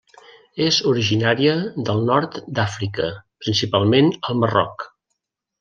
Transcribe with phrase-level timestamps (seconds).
[0.67, 1.51] És originària
[1.89, 3.13] del Nord d'Àfrica,
[3.45, 4.91] principalment al Marroc.